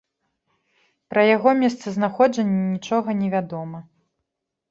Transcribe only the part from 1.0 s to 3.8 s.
Пра яго месцазнаходжанне нічога не вядома.